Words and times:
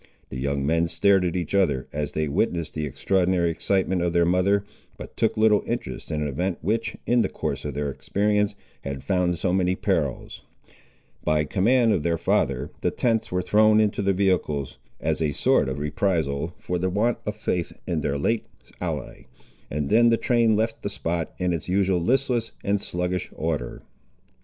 The 0.29 0.39
young 0.39 0.65
men 0.65 0.87
stared 0.87 1.23
at 1.25 1.35
each 1.35 1.53
other, 1.53 1.87
as 1.93 2.13
they 2.13 2.27
witnessed 2.27 2.73
the 2.73 2.87
extraordinary 2.87 3.51
excitement 3.51 4.01
of 4.01 4.13
their 4.13 4.25
mother, 4.25 4.63
but 4.97 5.15
took 5.15 5.37
little 5.37 5.61
interest 5.67 6.09
in 6.09 6.23
an 6.23 6.27
event 6.27 6.57
which, 6.63 6.97
in 7.05 7.21
the 7.21 7.29
course 7.29 7.65
of 7.65 7.75
their 7.75 7.91
experience, 7.91 8.55
had 8.81 9.03
found 9.03 9.37
so 9.37 9.53
many 9.53 9.75
parallels. 9.75 10.41
By 11.23 11.43
command 11.43 11.93
of 11.93 12.01
their 12.01 12.17
father, 12.17 12.71
the 12.81 12.89
tents 12.89 13.31
were 13.31 13.43
thrown 13.43 13.79
into 13.79 14.01
the 14.01 14.11
vehicles, 14.11 14.79
as 14.99 15.21
a 15.21 15.33
sort 15.33 15.69
of 15.69 15.77
reprisal 15.77 16.55
for 16.57 16.79
the 16.79 16.89
want 16.89 17.19
of 17.27 17.35
faith 17.35 17.71
in 17.85 18.01
their 18.01 18.17
late 18.17 18.47
ally, 18.81 19.27
and 19.69 19.91
then 19.91 20.09
the 20.09 20.17
train 20.17 20.55
left 20.55 20.81
the 20.81 20.89
spot, 20.89 21.31
in 21.37 21.53
its 21.53 21.69
usual 21.69 22.01
listless 22.01 22.53
and 22.63 22.81
sluggish 22.81 23.29
order. 23.35 23.83